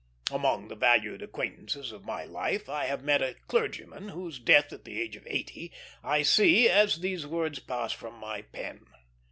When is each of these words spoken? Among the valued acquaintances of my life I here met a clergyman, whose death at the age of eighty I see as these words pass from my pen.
Among 0.31 0.67
the 0.67 0.75
valued 0.75 1.21
acquaintances 1.21 1.91
of 1.91 2.03
my 2.05 2.23
life 2.23 2.67
I 2.67 2.87
here 2.87 2.97
met 2.97 3.21
a 3.21 3.35
clergyman, 3.47 4.09
whose 4.09 4.39
death 4.39 4.73
at 4.73 4.83
the 4.83 4.99
age 4.99 5.15
of 5.15 5.27
eighty 5.27 5.71
I 6.03 6.23
see 6.23 6.67
as 6.67 7.01
these 7.01 7.27
words 7.27 7.59
pass 7.59 7.91
from 7.93 8.15
my 8.15 8.41
pen. 8.41 8.83